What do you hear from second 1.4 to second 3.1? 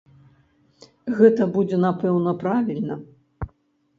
будзе, напэўна, правільна.